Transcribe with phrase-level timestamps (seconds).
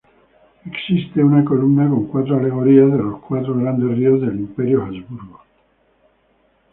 [0.65, 5.43] Existe una columna con cuatro alegorías de los cuatro grandes ríos del Imperio Habsburgo.